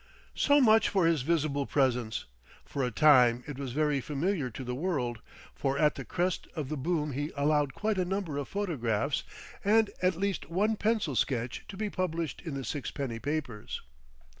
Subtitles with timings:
[0.33, 2.25] So much for his visible presence.
[2.65, 5.21] For a time it was very familiar to the world,
[5.53, 9.21] for at the crest of the boom he allowed quite a number of photographs
[9.63, 13.79] and at least one pencil sketch to be published in the sixpenny papers.